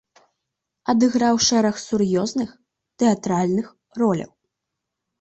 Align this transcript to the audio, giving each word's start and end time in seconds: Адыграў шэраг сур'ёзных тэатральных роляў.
Адыграў 0.93 1.35
шэраг 1.49 1.75
сур'ёзных 1.85 2.49
тэатральных 3.05 3.67
роляў. 4.03 4.31